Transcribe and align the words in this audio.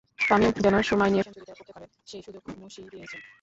তামিম 0.19 0.51
যেন 0.65 0.75
সময় 0.81 1.11
নিয়ে 1.11 1.25
সেঞ্চুরিটা 1.25 1.55
করতে 1.59 1.73
পারেন, 1.75 1.89
সেই 2.05 2.21
সুযোগ 2.25 2.43
মুশিই 2.61 2.89
দিয়েছেন। 2.93 3.21